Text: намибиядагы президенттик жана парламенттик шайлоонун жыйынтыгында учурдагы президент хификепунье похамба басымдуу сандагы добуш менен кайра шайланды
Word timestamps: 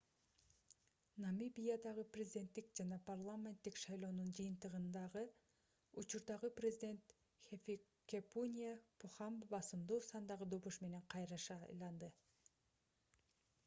намибиядагы 1.23 2.05
президенттик 2.15 2.71
жана 2.79 2.97
парламенттик 3.09 3.77
шайлоонун 3.81 4.31
жыйынтыгында 4.37 5.03
учурдагы 6.03 6.51
президент 6.61 7.13
хификепунье 7.49 8.73
похамба 9.05 9.51
басымдуу 9.55 9.99
сандагы 10.09 10.49
добуш 10.57 10.83
менен 10.89 11.05
кайра 11.17 11.39
шайланды 11.47 12.11